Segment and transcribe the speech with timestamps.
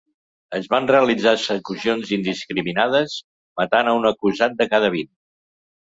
[0.59, 3.21] Es van realitzar execucions indiscriminades,
[3.63, 5.17] matant a un acusat de cada vint.